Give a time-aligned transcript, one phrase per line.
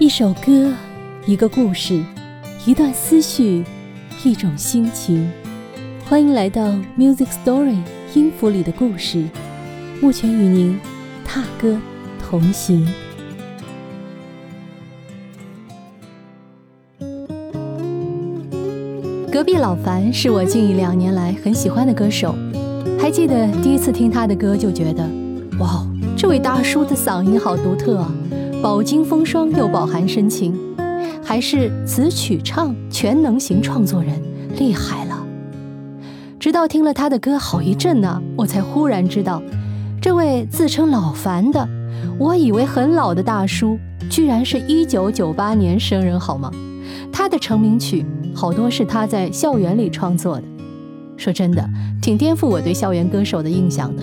[0.00, 0.72] 一首歌，
[1.24, 2.02] 一个故事，
[2.66, 3.62] 一段思绪，
[4.24, 5.30] 一种心情。
[6.04, 7.76] 欢迎来到 Music Story
[8.12, 9.24] 音符里的故事，
[10.02, 10.80] 目前与您
[11.24, 11.78] 踏歌
[12.20, 12.84] 同行。
[19.30, 22.34] 隔壁老樊是我近一两年来很喜欢的歌手，
[22.98, 25.08] 还记得第一次听他的歌就觉得，
[25.60, 25.86] 哇，
[26.16, 28.12] 这位大叔的嗓音好独特啊！
[28.64, 30.58] 饱经风霜又饱含深情，
[31.22, 34.18] 还是词曲唱全能型创作人，
[34.56, 35.22] 厉害了。
[36.40, 39.42] 直到听了他的歌好一阵呢，我才忽然知道，
[40.00, 41.68] 这位自称老樊的，
[42.18, 46.50] 我以为很老的大叔，居然是一九九八年生人，好吗？
[47.12, 48.02] 他的成名曲
[48.34, 50.44] 好多是他在校园里创作的，
[51.18, 51.68] 说真的，
[52.00, 54.02] 挺颠覆我对校园歌手的印象的。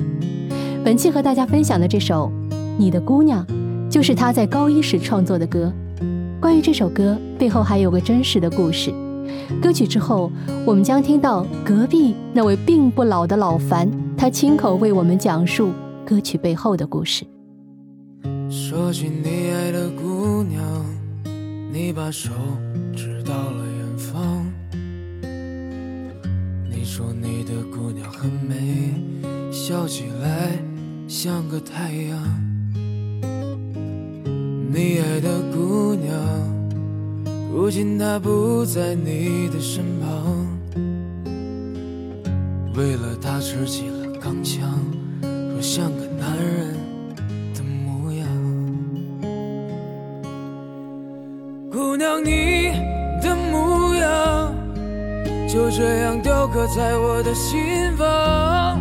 [0.83, 2.31] 本期和大家分享的这首
[2.77, 3.43] 《你的姑娘》。
[3.91, 5.71] 就是他在高一时创作的歌。
[6.39, 8.91] 关于这首歌背后还有个真实的故事。
[9.61, 10.31] 歌曲之后，
[10.65, 15.71] 我们将听到隔壁那位并不老的老樊，他亲口为我们讲述
[16.05, 17.25] 歌曲背后的故事。
[18.49, 20.63] 说起你爱的姑娘，
[21.71, 22.31] 你把手
[22.95, 24.45] 指到了远方。
[26.69, 28.93] 你说你的姑娘很美，
[29.51, 30.57] 笑起来
[31.07, 32.50] 像个太阳。
[34.73, 36.15] 你爱的姑娘，
[37.51, 40.47] 如今她不在你的身旁。
[42.77, 44.73] 为了她吃起了钢枪，
[45.21, 46.73] 说像个男人
[47.53, 48.25] 的模样。
[51.69, 52.71] 姑娘，你
[53.21, 54.55] 的模样
[55.49, 57.59] 就这样雕刻在我的心
[57.97, 58.79] 房。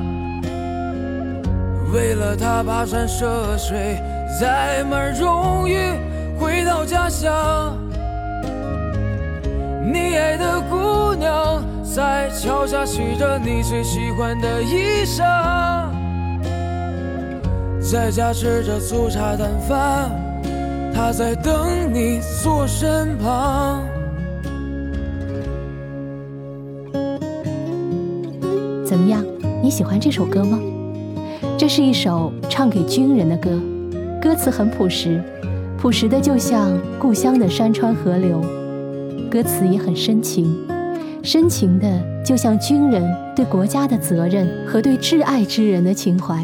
[1.92, 4.00] 为了她跋山涉水。
[4.39, 5.77] 载满荣誉
[6.39, 7.77] 回到家乡，
[9.83, 15.90] 你爱的姑娘在桥下洗着你最喜欢的衣裳，
[17.80, 20.11] 在家吃着粗茶淡饭，
[20.95, 23.85] 她在等你坐身旁。
[28.86, 29.24] 怎么样，
[29.63, 30.58] 你喜欢这首歌吗？
[31.58, 33.51] 这是一首唱给军人的歌。
[34.20, 35.19] 歌词很朴实，
[35.79, 38.39] 朴实的就像故乡的山川河流；
[39.31, 40.55] 歌词也很深情，
[41.23, 43.03] 深情的就像军人
[43.35, 46.39] 对国家的责任和对挚爱之人的情怀。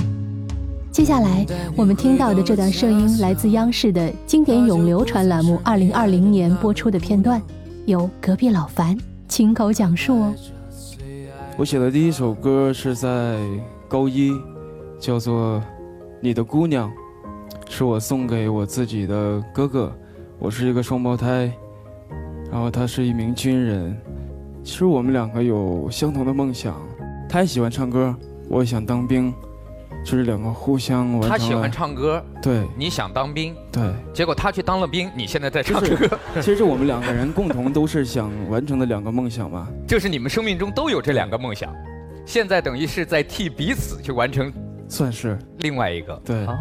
[0.91, 1.45] 接下来
[1.77, 7.43] 我们听到的这段声音来自央视的经典永流传栏目二零二零年播出的片段，
[7.85, 8.97] 由隔壁老樊
[9.29, 10.35] 亲口讲述哦。
[11.59, 13.37] 我写的第一首歌是在
[13.87, 14.33] 高一，
[14.99, 15.59] 叫做
[16.23, 16.89] 《你的姑娘》。
[17.69, 19.93] 是我送给我自己的哥哥，
[20.39, 21.53] 我是一个双胞胎，
[22.51, 23.97] 然后他是一名军人。
[24.65, 26.81] 其实我们两个有相同的梦想，
[27.29, 28.15] 他也喜欢唱歌，
[28.49, 29.33] 我也想当兵，
[30.05, 31.21] 就是两个互相。
[31.21, 36.19] 他喜欢唱歌，对，你想当兵，对，结果他去当了兵，你现在在唱歌。
[36.41, 41.73] 其实我们两个人共同都是想完成的两个梦想嘛，就是你们生命中都有这两个梦想，
[42.25, 44.53] 现在等于是在替彼此去完成，
[44.89, 46.57] 算是另外一个，对哦。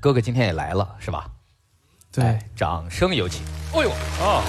[0.00, 1.26] 哥哥今天也来了，是吧？
[2.10, 3.42] 对，掌声有请。
[3.74, 4.42] 哎呦，啊！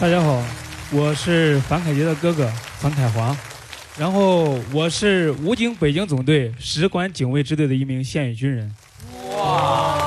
[0.00, 0.40] 大家好，
[0.92, 2.46] 我是樊凯杰的哥哥
[2.78, 3.36] 樊凯华，
[3.98, 8.72] 然后我是武警北京总队使馆警卫支队的一名现役军人。
[9.36, 9.98] 哇！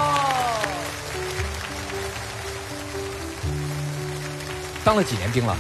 [4.86, 5.54] 当了几年兵了？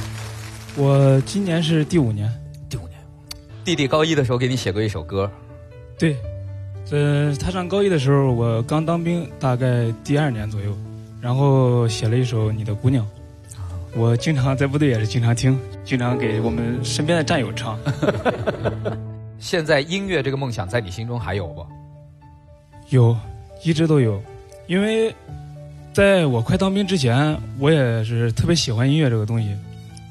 [0.78, 2.32] 我今年是第五年。
[2.70, 2.98] 第五年。
[3.66, 5.30] 弟弟高一的时候给你写过一首歌。
[6.00, 6.16] 对。
[6.92, 10.78] 呃，他上高一的时候，我刚当兵，大概第二年左右，
[11.20, 13.04] 然后写了一首《你的姑娘》，
[13.96, 17.80] 我经常在部队也是经常听，经常给我们身边的战友唱。
[19.40, 21.66] 现在音乐这个梦想在你心中还有不？
[22.90, 23.18] 有，
[23.64, 24.22] 一直都有，
[24.68, 25.14] 因为
[25.92, 29.56] 在我快当兵之前，我也是特别喜欢音乐这个东西，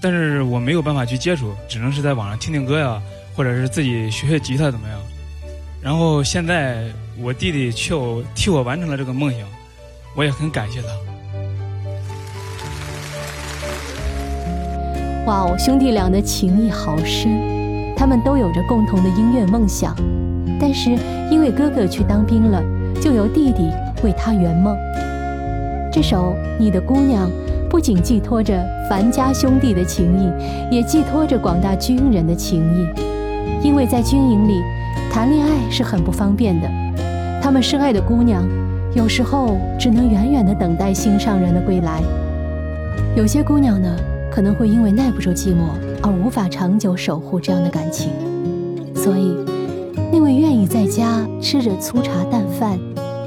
[0.00, 3.00] 但是我没有办法去接触，只能是在网上听听歌呀，
[3.36, 4.98] 或者是自己学学吉他怎么样。
[5.84, 6.84] 然后现在
[7.22, 7.94] 我弟弟却
[8.34, 9.40] 替我完成了这个梦想，
[10.16, 10.88] 我也很感谢他。
[15.26, 19.94] 哇哦，兄弟俩的情谊好深，他们都有着共同的音乐梦想，
[20.58, 20.96] 但是
[21.30, 22.62] 因为哥哥去当兵了，
[22.98, 23.70] 就由弟弟
[24.02, 24.74] 为他圆梦。
[25.92, 27.28] 这首《你的姑娘》
[27.68, 28.58] 不仅寄托着
[28.88, 30.32] 樊家兄弟的情谊，
[30.76, 32.88] 也寄托着广大军人的情谊，
[33.62, 34.62] 因为在军营里。
[35.14, 36.68] 谈恋爱是很不方便的，
[37.40, 38.44] 他们深爱的姑娘
[38.96, 42.02] 有时候只能远远的等待心上人的归来。
[43.14, 43.96] 有些姑娘呢，
[44.28, 45.68] 可能会因为耐不住寂寞
[46.02, 48.10] 而无法长久守护这样的感情，
[48.92, 49.36] 所以
[50.12, 52.76] 那位愿意在家吃着粗茶淡饭，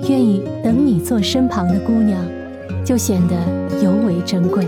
[0.09, 2.19] 愿意等你坐身旁的姑娘，
[2.83, 3.35] 就显得
[3.81, 4.67] 尤为珍贵。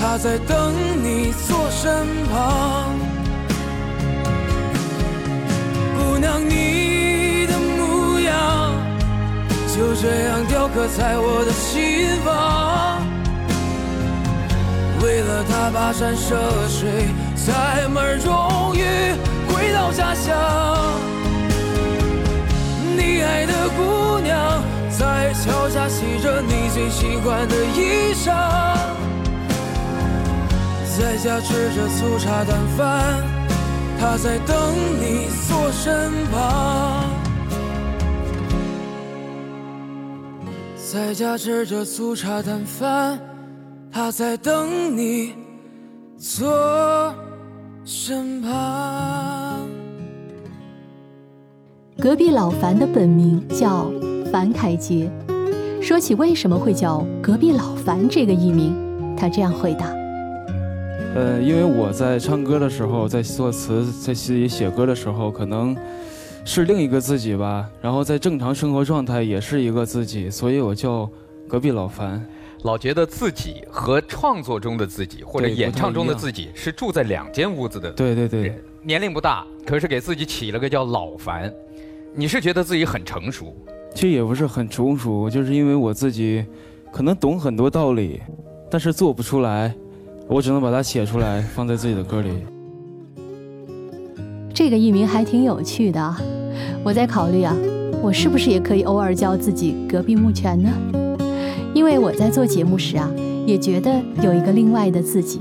[0.00, 0.72] 他在等
[1.04, 2.98] 你坐身旁。
[5.94, 8.72] 姑娘，你的模样
[9.68, 13.02] 就这样雕刻在我的心房。
[15.02, 16.34] 为了他跋山涉
[16.68, 18.82] 水，载满荣誉
[19.52, 20.34] 回到家乡。
[22.96, 24.30] 你爱的姑娘。
[24.90, 28.34] 在桥下洗着你最喜欢的衣裳，
[31.00, 33.24] 在家吃着粗茶淡饭，
[33.98, 34.54] 他在等
[35.00, 37.08] 你坐身旁。
[40.76, 43.18] 在家吃着粗茶淡饭，
[43.90, 45.32] 他在等你
[46.18, 47.14] 坐
[47.82, 49.66] 身旁。
[51.98, 53.90] 隔壁老樊的本名叫。
[54.30, 55.10] 樊凯杰
[55.82, 58.76] 说起为什么会叫隔壁老樊这个艺名，
[59.16, 59.92] 他这样回答
[61.12, 65.76] ：“呃，因为我在唱歌的时候，在作词，在自己写歌的时候，可能
[66.44, 67.68] 是另一个自己吧。
[67.82, 71.10] 然后在正常生活状态也是一个自己，所以我叫
[71.48, 72.24] 隔壁老樊。
[72.62, 77.90] 老觉得自己和创作中的自己或者演唱中的自己是住在两间屋子的。
[77.92, 81.52] 对对对，年龄不大，可是给自己起了个叫老樊。
[82.14, 83.56] 你是觉得自己很成熟？”
[83.94, 86.44] 其实也不是很成熟，就是因为我自己
[86.92, 88.20] 可能懂很多道理，
[88.70, 89.74] 但是做不出来，
[90.30, 92.30] 我只能把它写出来，放在自己的歌里。
[94.54, 96.16] 这个艺名还挺有趣的，
[96.84, 97.52] 我在考虑啊，
[98.00, 100.70] 我是不是也可以偶尔叫自己隔壁木泉呢？
[101.74, 103.10] 因为我在做节目时啊，
[103.44, 105.40] 也觉得有一个另外的自己，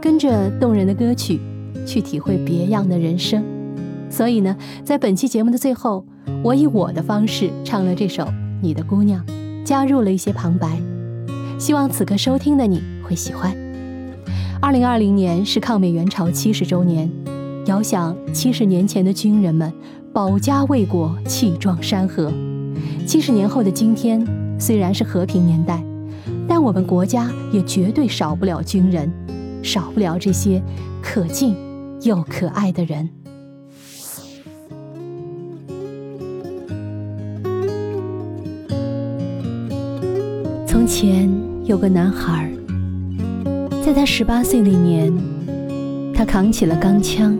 [0.00, 1.38] 跟着动人的歌曲
[1.86, 3.44] 去体会别样的人生。
[4.08, 6.04] 所以呢，在本期节目的最后。
[6.44, 8.22] 我以我的方式唱了这首
[8.62, 9.22] 《你的姑娘》，
[9.64, 10.80] 加入了一些旁白，
[11.58, 13.52] 希望此刻收听的你会喜欢。
[14.62, 17.10] 二零二零年是抗美援朝七十周年，
[17.64, 19.72] 遥想七十年前的军人们
[20.12, 22.30] 保家卫国、气壮山河。
[23.06, 24.24] 七十年后的今天，
[24.60, 25.82] 虽然是和平年代，
[26.46, 29.10] 但我们国家也绝对少不了军人，
[29.62, 30.62] 少不了这些
[31.02, 31.56] 可敬
[32.02, 33.08] 又可爱的人。
[40.66, 41.28] 从前
[41.64, 42.52] 有个男孩，
[43.82, 45.12] 在他十八岁那年，
[46.14, 47.36] 他扛起了钢枪，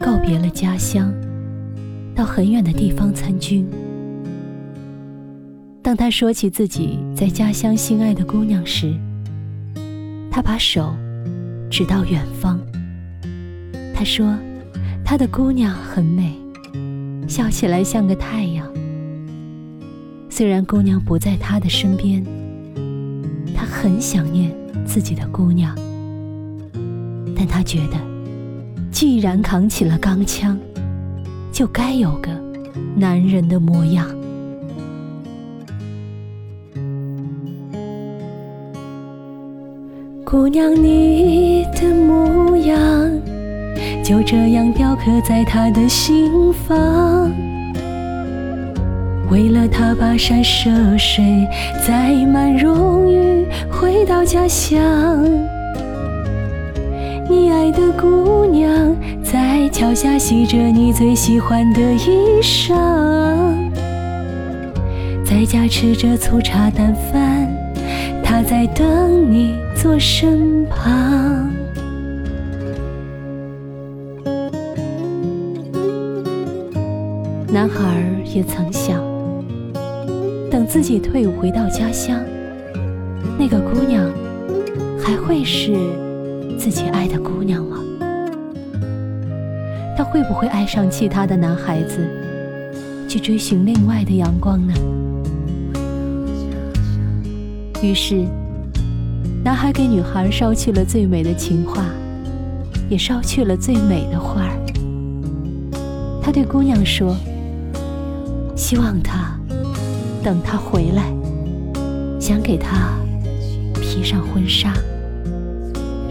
[0.00, 1.12] 告别了家乡，
[2.14, 3.66] 到很远的地方参军。
[5.82, 8.92] 当他说起自己在家乡心爱的姑娘时，
[10.30, 10.92] 他把手
[11.70, 12.60] 指到远方。
[13.94, 14.36] 他说
[15.04, 16.34] ：“他的姑娘很美，
[17.28, 18.68] 笑起来像个太阳。
[20.28, 22.22] 虽然姑娘不在他的身边。”
[23.54, 24.52] 他很想念
[24.96, 25.76] 自己的姑娘，
[27.36, 27.98] 但他觉得，
[28.90, 30.58] 既然扛起了钢枪，
[31.52, 32.30] 就该有个
[32.94, 34.06] 男人的模样。
[40.24, 43.12] 姑娘，你的模样
[44.02, 47.30] 就这样雕刻在他的心房。
[49.30, 51.46] 为了他跋山涉水，
[51.86, 54.78] 载满荣誉回到家乡。
[57.28, 62.74] 你爱的姑娘在桥下洗着你最喜欢的衣裳，
[65.24, 67.48] 在家吃着粗茶淡饭，
[68.22, 71.50] 她在等你坐身旁。
[77.48, 77.82] 男孩
[78.34, 79.00] 也曾想，
[80.66, 82.20] 自己退伍回到家乡，
[83.38, 84.04] 那个姑娘
[84.98, 85.76] 还会是
[86.58, 87.78] 自己爱的姑娘吗？
[89.96, 91.98] 他会不会爱上其他的男孩子，
[93.08, 94.74] 去追寻另外的阳光呢？
[97.80, 98.26] 于是，
[99.44, 101.84] 男孩给女孩捎去了最美的情话，
[102.90, 104.58] 也捎去了最美的花儿。
[106.20, 107.16] 他对姑娘说。
[108.58, 109.35] 希望他
[110.26, 111.04] 等他回来，
[112.18, 112.98] 想给他
[113.74, 114.72] 披上婚纱，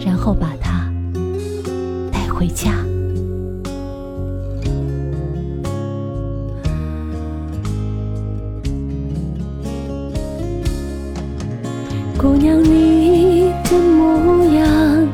[0.02, 0.90] 然后把他
[2.10, 2.72] 带回家。
[12.16, 15.06] 姑娘，你的模样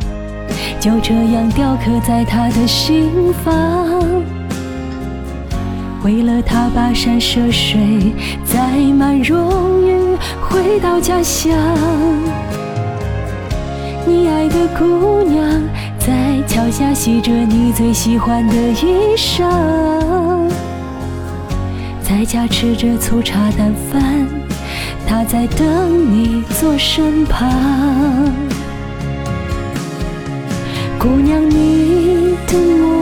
[0.78, 3.90] 就这样雕刻在他的心房。
[6.04, 7.78] 为了他跋山涉水，
[8.44, 8.59] 载
[8.99, 11.52] 满荣誉回到家乡。
[14.04, 15.62] 你爱的姑娘
[15.99, 19.49] 在桥下洗着你最喜欢的衣裳，
[22.02, 24.26] 在家吃着粗茶淡饭，
[25.06, 25.66] 她在等
[26.12, 27.49] 你坐身旁。
[30.99, 33.01] 姑娘，你的模。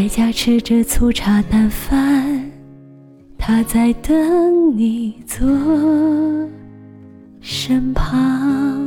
[0.00, 2.50] 在家吃着粗茶淡饭，
[3.36, 5.46] 他在等你坐
[7.42, 8.80] 身旁。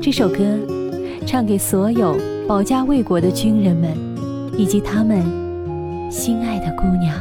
[0.00, 0.38] 这首歌
[1.26, 2.16] 唱给所有
[2.48, 3.94] 保家卫国的军人们，
[4.56, 5.22] 以及他们
[6.10, 7.14] 心爱的姑娘。